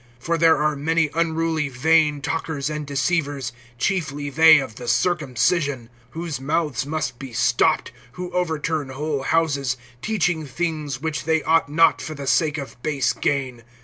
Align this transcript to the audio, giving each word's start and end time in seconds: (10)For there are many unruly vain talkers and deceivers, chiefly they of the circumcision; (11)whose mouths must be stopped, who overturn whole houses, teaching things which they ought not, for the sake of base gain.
(10)For 0.23 0.39
there 0.39 0.57
are 0.57 0.75
many 0.75 1.11
unruly 1.13 1.69
vain 1.69 2.21
talkers 2.21 2.71
and 2.71 2.87
deceivers, 2.87 3.53
chiefly 3.77 4.31
they 4.31 4.57
of 4.57 4.77
the 4.77 4.87
circumcision; 4.87 5.91
(11)whose 6.15 6.39
mouths 6.41 6.87
must 6.87 7.19
be 7.19 7.31
stopped, 7.31 7.91
who 8.13 8.31
overturn 8.31 8.89
whole 8.89 9.21
houses, 9.21 9.77
teaching 10.01 10.47
things 10.47 11.01
which 11.03 11.25
they 11.25 11.43
ought 11.43 11.69
not, 11.69 12.01
for 12.01 12.15
the 12.15 12.25
sake 12.25 12.57
of 12.57 12.81
base 12.81 13.13
gain. 13.13 13.63